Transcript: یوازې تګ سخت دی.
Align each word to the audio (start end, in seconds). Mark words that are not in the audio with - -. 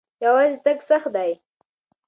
یوازې 0.23 0.55
تګ 0.63 0.77
سخت 0.89 1.09
دی. 1.15 1.31